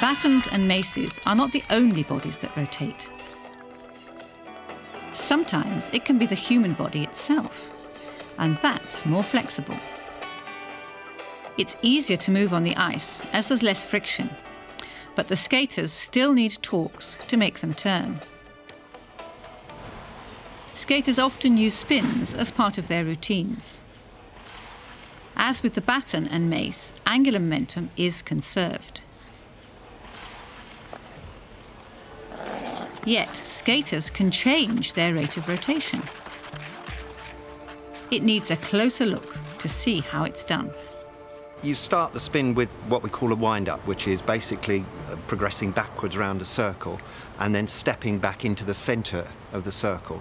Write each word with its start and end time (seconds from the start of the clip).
Batons 0.00 0.46
and 0.52 0.68
maces 0.68 1.18
are 1.26 1.34
not 1.34 1.50
the 1.50 1.64
only 1.70 2.04
bodies 2.04 2.38
that 2.38 2.56
rotate. 2.56 3.08
Sometimes 5.12 5.90
it 5.92 6.04
can 6.04 6.18
be 6.18 6.26
the 6.26 6.36
human 6.36 6.74
body 6.74 7.02
itself, 7.02 7.70
and 8.38 8.56
that's 8.58 9.04
more 9.04 9.24
flexible. 9.24 9.76
It's 11.56 11.74
easier 11.82 12.16
to 12.18 12.30
move 12.30 12.54
on 12.54 12.62
the 12.62 12.76
ice 12.76 13.22
as 13.32 13.48
there's 13.48 13.64
less 13.64 13.82
friction, 13.82 14.30
but 15.16 15.26
the 15.26 15.34
skaters 15.34 15.90
still 15.90 16.32
need 16.32 16.58
torques 16.62 17.18
to 17.26 17.36
make 17.36 17.58
them 17.58 17.74
turn. 17.74 18.20
Skaters 20.76 21.18
often 21.18 21.56
use 21.56 21.74
spins 21.74 22.36
as 22.36 22.52
part 22.52 22.78
of 22.78 22.86
their 22.86 23.04
routines. 23.04 23.80
As 25.34 25.60
with 25.64 25.74
the 25.74 25.80
baton 25.80 26.28
and 26.28 26.48
mace, 26.48 26.92
angular 27.04 27.40
momentum 27.40 27.90
is 27.96 28.22
conserved. 28.22 29.00
Yet, 33.08 33.34
skaters 33.46 34.10
can 34.10 34.30
change 34.30 34.92
their 34.92 35.14
rate 35.14 35.38
of 35.38 35.48
rotation. 35.48 36.02
It 38.10 38.22
needs 38.22 38.50
a 38.50 38.56
closer 38.56 39.06
look 39.06 39.34
to 39.60 39.66
see 39.66 40.00
how 40.00 40.24
it's 40.24 40.44
done. 40.44 40.70
You 41.62 41.74
start 41.74 42.12
the 42.12 42.20
spin 42.20 42.54
with 42.54 42.70
what 42.90 43.02
we 43.02 43.08
call 43.08 43.32
a 43.32 43.34
wind-up, 43.34 43.80
which 43.86 44.06
is 44.06 44.20
basically 44.20 44.84
uh, 45.08 45.16
progressing 45.26 45.70
backwards 45.70 46.16
around 46.16 46.42
a 46.42 46.44
circle 46.44 47.00
and 47.38 47.54
then 47.54 47.66
stepping 47.66 48.18
back 48.18 48.44
into 48.44 48.62
the 48.62 48.74
centre 48.74 49.26
of 49.54 49.64
the 49.64 49.72
circle 49.72 50.20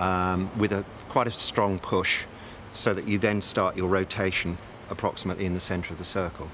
um, 0.00 0.50
with 0.58 0.72
a 0.72 0.84
quite 1.08 1.26
a 1.26 1.30
strong 1.30 1.78
push 1.78 2.26
so 2.72 2.92
that 2.92 3.08
you 3.08 3.18
then 3.18 3.40
start 3.40 3.78
your 3.78 3.88
rotation 3.88 4.58
approximately 4.90 5.46
in 5.46 5.54
the 5.54 5.60
centre 5.60 5.94
of 5.94 5.98
the 5.98 6.04
circle. 6.04 6.50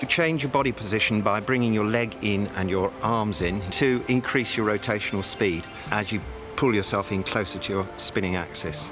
You 0.00 0.06
change 0.06 0.44
your 0.44 0.52
body 0.52 0.70
position 0.70 1.22
by 1.22 1.40
bringing 1.40 1.74
your 1.74 1.84
leg 1.84 2.16
in 2.22 2.46
and 2.54 2.70
your 2.70 2.92
arms 3.02 3.42
in 3.42 3.60
to 3.72 4.00
increase 4.06 4.56
your 4.56 4.66
rotational 4.66 5.24
speed 5.24 5.64
as 5.90 6.12
you 6.12 6.20
pull 6.54 6.72
yourself 6.72 7.10
in 7.10 7.24
closer 7.24 7.58
to 7.58 7.72
your 7.72 7.88
spinning 7.96 8.36
axis. 8.36 8.90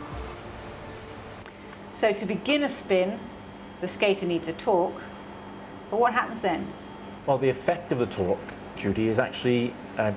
So 1.95 2.13
to 2.13 2.27
begin 2.27 2.65
a 2.65 2.69
spin, 2.69 3.21
the 3.81 3.87
skater 3.87 4.27
needs 4.27 4.49
a 4.49 4.53
torque. 4.55 5.01
But 5.93 6.01
what 6.01 6.13
happens 6.13 6.41
then? 6.41 6.67
Well, 7.25 7.39
the 7.39 7.51
effect 7.51 7.93
of 7.93 7.99
the 7.99 8.07
torque, 8.07 8.41
Judy, 8.75 9.09
is 9.09 9.21
actually 9.21 9.73
uh, 9.99 10.11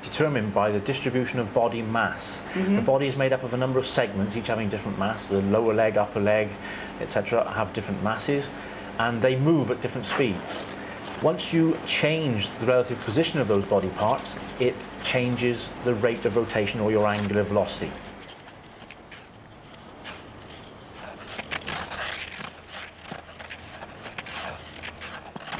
determined 0.00 0.54
by 0.54 0.70
the 0.70 0.80
distribution 0.80 1.40
of 1.40 1.52
body 1.52 1.82
mass. 1.82 2.42
Mm 2.54 2.62
-hmm. 2.62 2.76
The 2.76 2.82
body 2.82 3.06
is 3.06 3.16
made 3.16 3.34
up 3.34 3.44
of 3.44 3.52
a 3.52 3.56
number 3.56 3.78
of 3.78 3.86
segments, 3.86 4.36
each 4.36 4.48
having 4.48 4.70
different 4.70 4.98
mass. 4.98 5.26
The 5.26 5.42
lower 5.42 5.74
leg, 5.74 5.96
upper 5.96 6.22
leg, 6.22 6.48
etc., 7.00 7.52
have 7.54 7.72
different 7.74 8.02
masses, 8.02 8.50
and 9.02 9.20
they 9.20 9.34
move 9.34 9.70
at 9.72 9.80
different 9.80 10.06
speeds. 10.06 10.64
Once 11.22 11.52
you 11.52 11.76
change 11.86 12.48
the 12.60 12.66
relative 12.66 13.00
position 13.00 13.40
of 13.40 13.48
those 13.48 13.64
body 13.64 13.88
parts, 13.90 14.36
it 14.60 14.76
changes 15.02 15.68
the 15.84 15.94
rate 15.94 16.24
of 16.24 16.36
rotation 16.36 16.80
or 16.80 16.90
your 16.92 17.06
angular 17.06 17.42
velocity. 17.42 17.90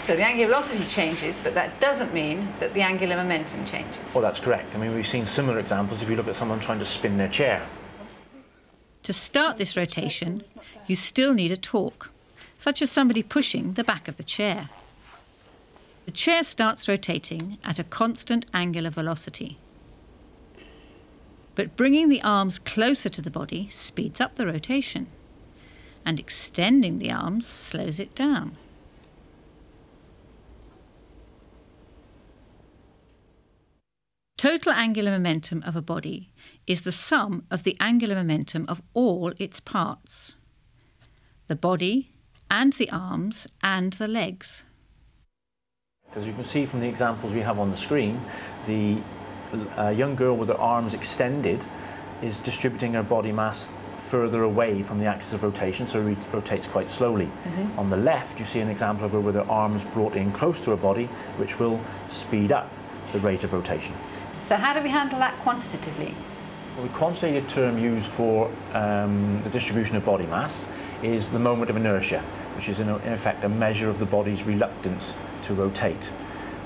So 0.03 0.17
the 0.17 0.25
angular 0.25 0.49
velocity 0.49 0.85
changes, 0.89 1.41
but 1.41 1.55
that 1.55 1.81
doesn't 1.81 2.13
mean 2.13 2.47
that 2.61 2.75
the 2.75 2.83
angular 2.83 3.17
momentum 3.17 3.65
changes. 3.65 4.15
Well, 4.15 4.23
that's 4.23 4.41
correct. 4.41 4.75
I 4.75 4.79
mean, 4.79 4.95
we've 4.95 5.07
seen 5.07 5.27
similar 5.27 5.59
examples 5.59 6.03
if 6.03 6.11
you 6.11 6.17
look 6.17 6.29
at 6.29 6.35
someone 6.37 6.61
trying 6.61 6.81
to 6.81 6.85
spin 6.85 7.17
their 7.17 7.29
chair. 7.29 7.67
To 9.05 9.13
start 9.13 9.59
this 9.59 9.77
rotation, 9.77 10.45
you 10.87 10.95
still 10.95 11.35
need 11.35 11.51
a 11.51 11.57
torque, 11.57 12.11
such 12.63 12.81
as 12.81 12.93
somebody 12.93 13.25
pushing 13.25 13.73
the 13.73 13.83
back 13.83 14.07
of 14.07 14.17
the 14.17 14.23
chair. 14.23 14.71
The 16.05 16.13
chair 16.13 16.45
starts 16.45 16.87
rotating 16.87 17.59
at 17.65 17.81
a 17.81 17.85
constant 17.85 18.47
angular 18.55 18.89
velocity. 18.89 19.59
But 21.57 21.77
bringing 21.77 22.09
the 22.09 22.23
arms 22.23 22.61
closer 22.61 23.09
to 23.09 23.21
the 23.21 23.33
body 23.33 23.69
speeds 23.69 24.21
up 24.21 24.37
the 24.37 24.47
rotation, 24.47 25.09
and 26.07 26.21
extending 26.21 27.01
the 27.01 27.11
arms 27.11 27.49
slows 27.49 27.99
it 27.99 28.15
down. 28.15 28.57
Total 34.39 34.71
angular 34.73 35.11
momentum 35.11 35.65
of 35.65 35.75
a 35.75 35.83
body 35.83 36.31
is 36.69 36.83
the 36.83 36.93
sum 36.93 37.43
of 37.51 37.65
the 37.65 37.77
angular 37.81 38.15
momentum 38.15 38.67
of 38.69 38.81
all 38.95 39.33
its 39.41 39.59
parts 39.59 40.35
the 41.49 41.57
body, 41.57 42.12
and 42.53 42.75
the 42.75 42.91
arms, 42.91 43.47
and 43.63 43.95
the 43.95 44.07
legs. 44.07 44.65
As 46.15 46.27
you 46.27 46.35
can 46.35 46.45
see 46.45 46.67
from 46.67 46.81
the 46.81 46.87
examples 46.87 47.33
we 47.33 47.41
have 47.41 47.59
on 47.59 47.71
the 47.71 47.77
screen, 47.79 48.21
the 48.67 49.01
uh, 49.79 49.89
young 49.89 50.15
girl 50.15 50.37
with 50.37 50.51
her 50.51 50.59
arms 50.59 50.93
extended 50.93 51.65
is 52.21 52.39
distributing 52.39 52.93
her 52.93 53.03
body 53.03 53.33
mass 53.33 53.69
further 53.97 54.43
away 54.43 54.83
from 54.83 54.99
the 54.99 55.07
axis 55.07 55.33
of 55.33 55.43
rotation, 55.43 55.87
so 55.87 56.07
it 56.07 56.19
rotates 56.31 56.67
quite 56.67 56.89
slowly. 56.89 57.25
Mm 57.25 57.53
-hmm. 57.55 57.79
On 57.79 57.89
the 57.89 57.97
left, 57.97 58.39
you 58.39 58.45
see 58.45 58.63
an 58.63 58.69
example 58.69 59.07
of 59.07 59.13
her 59.13 59.23
with 59.23 59.35
her 59.35 59.49
arms 59.49 59.85
brought 59.85 60.15
in 60.15 60.33
close 60.33 60.63
to 60.63 60.71
her 60.71 60.81
body, 60.81 61.09
which 61.39 61.59
will 61.59 61.79
speed 62.09 62.51
up 62.53 62.69
the 63.13 63.19
rate 63.19 63.47
of 63.47 63.53
rotation. 63.53 63.95
So 64.49 64.55
how 64.57 64.75
do 64.75 64.83
we 64.83 64.91
handle 64.91 65.19
that 65.19 65.33
quantitatively? 65.43 66.15
Well, 66.77 66.87
the 66.87 66.99
quantitative 66.99 67.47
term 67.49 67.79
used 67.79 68.11
for 68.11 68.51
um, 68.75 69.41
the 69.43 69.51
distribution 69.51 69.97
of 69.97 70.05
body 70.05 70.27
mass 70.27 70.67
is 71.03 71.29
the 71.29 71.39
moment 71.39 71.71
of 71.71 71.77
inertia, 71.77 72.23
which 72.55 72.69
is 72.69 72.81
in, 72.81 72.89
in 72.89 73.13
effect 73.13 73.45
a 73.45 73.49
measure 73.49 73.89
of 73.89 73.99
the 73.99 74.07
body's 74.07 74.45
reluctance 74.45 75.15
to 75.43 75.55
rotate. 75.55 76.11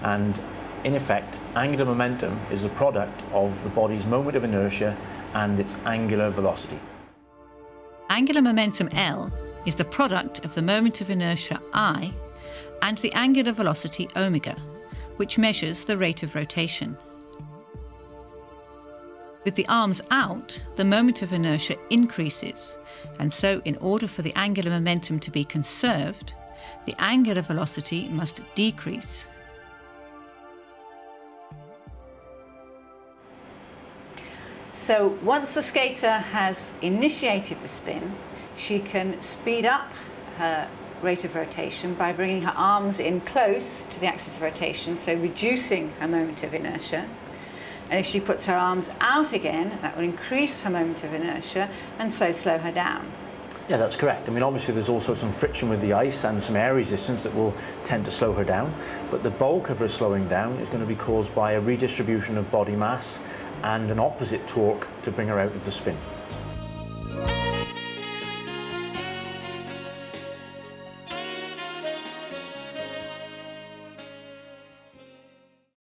And 0.02 0.38
in 0.84 0.94
effect, 0.94 1.40
angular 1.54 1.84
momentum 1.84 2.38
is 2.50 2.64
a 2.64 2.68
product 2.68 3.22
of 3.32 3.62
the 3.64 3.70
body's 3.70 4.06
moment 4.06 4.36
of 4.36 4.44
inertia 4.44 4.96
and 5.34 5.58
its 5.58 5.74
angular 5.84 6.30
velocity. 6.30 6.78
Angular 8.08 8.40
momentum 8.40 8.88
L 8.92 9.32
is 9.66 9.74
the 9.74 9.84
product 9.84 10.44
of 10.44 10.54
the 10.54 10.62
moment 10.62 11.00
of 11.00 11.10
inertia 11.10 11.60
I 11.74 12.12
and 12.82 12.98
the 12.98 13.12
angular 13.14 13.52
velocity 13.52 14.08
omega, 14.16 14.54
which 15.16 15.38
measures 15.38 15.84
the 15.84 15.98
rate 15.98 16.22
of 16.22 16.34
rotation. 16.34 16.96
With 19.46 19.54
the 19.54 19.68
arms 19.68 20.02
out, 20.10 20.60
the 20.74 20.84
moment 20.84 21.22
of 21.22 21.32
inertia 21.32 21.76
increases, 21.88 22.76
and 23.20 23.32
so 23.32 23.62
in 23.64 23.76
order 23.76 24.08
for 24.08 24.22
the 24.22 24.32
angular 24.34 24.72
momentum 24.72 25.20
to 25.20 25.30
be 25.30 25.44
conserved, 25.44 26.34
the 26.84 26.96
angular 26.98 27.42
velocity 27.42 28.08
must 28.08 28.40
decrease. 28.56 29.24
So 34.72 35.16
once 35.22 35.54
the 35.54 35.62
skater 35.62 36.18
has 36.18 36.74
initiated 36.82 37.60
the 37.60 37.68
spin, 37.68 38.16
she 38.56 38.80
can 38.80 39.22
speed 39.22 39.64
up 39.64 39.92
her 40.38 40.68
rate 41.02 41.24
of 41.24 41.36
rotation 41.36 41.94
by 41.94 42.12
bringing 42.12 42.42
her 42.42 42.54
arms 42.56 42.98
in 42.98 43.20
close 43.20 43.86
to 43.90 44.00
the 44.00 44.08
axis 44.08 44.34
of 44.34 44.42
rotation, 44.42 44.98
so 44.98 45.14
reducing 45.14 45.92
her 46.00 46.08
moment 46.08 46.42
of 46.42 46.52
inertia. 46.52 47.08
And 47.90 48.00
if 48.00 48.06
she 48.06 48.20
puts 48.20 48.46
her 48.46 48.56
arms 48.56 48.90
out 49.00 49.32
again, 49.32 49.78
that 49.82 49.96
will 49.96 50.04
increase 50.04 50.60
her 50.60 50.70
moment 50.70 51.04
of 51.04 51.14
inertia 51.14 51.70
and 51.98 52.12
so 52.12 52.32
slow 52.32 52.58
her 52.58 52.72
down. 52.72 53.10
Yeah, 53.68 53.78
that's 53.78 53.96
correct. 53.96 54.28
I 54.28 54.32
mean, 54.32 54.44
obviously 54.44 54.74
there's 54.74 54.88
also 54.88 55.14
some 55.14 55.32
friction 55.32 55.68
with 55.68 55.80
the 55.80 55.92
ice 55.92 56.24
and 56.24 56.40
some 56.40 56.54
air 56.54 56.74
resistance 56.74 57.24
that 57.24 57.34
will 57.34 57.52
tend 57.84 58.04
to 58.04 58.12
slow 58.12 58.32
her 58.32 58.44
down, 58.44 58.72
but 59.10 59.24
the 59.24 59.30
bulk 59.30 59.70
of 59.70 59.78
her 59.78 59.88
slowing 59.88 60.28
down 60.28 60.54
is 60.58 60.68
going 60.68 60.80
to 60.80 60.86
be 60.86 60.94
caused 60.94 61.34
by 61.34 61.52
a 61.52 61.60
redistribution 61.60 62.38
of 62.38 62.48
body 62.50 62.76
mass 62.76 63.18
and 63.64 63.90
an 63.90 63.98
opposite 63.98 64.46
torque 64.46 64.86
to 65.02 65.10
bring 65.10 65.26
her 65.26 65.40
out 65.40 65.50
of 65.50 65.64
the 65.64 65.72
spin. 65.72 65.96